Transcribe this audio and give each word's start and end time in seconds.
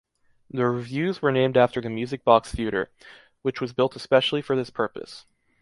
The 0.49 0.65
revues 0.65 1.21
were 1.21 1.31
named 1.31 1.55
after 1.57 1.79
the 1.79 1.87
Music 1.87 2.23
Box 2.23 2.51
Theatre, 2.51 2.89
which 3.43 3.61
was 3.61 3.71
built 3.71 3.95
especially 3.95 4.41
for 4.41 4.55
this 4.55 4.71
purpose. 4.71 5.27